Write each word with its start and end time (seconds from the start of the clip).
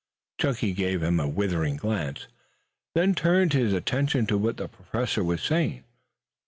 Chunky 0.39 0.73
gave 0.73 1.03
him 1.03 1.19
a 1.19 1.27
withering 1.27 1.77
glance, 1.77 2.25
then 2.95 3.13
turned 3.13 3.53
his 3.53 3.71
attention 3.71 4.25
to 4.25 4.35
what 4.39 4.57
the 4.57 4.67
Professor 4.67 5.23
was 5.23 5.43
saying. 5.43 5.83